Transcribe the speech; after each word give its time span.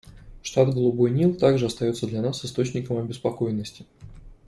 Штат 0.41 0.73
Голубой 0.73 1.11
Нил 1.11 1.35
также 1.35 1.67
остается 1.67 2.07
для 2.07 2.23
нас 2.23 2.43
источником 2.43 2.97
обеспокоенности. 2.97 3.85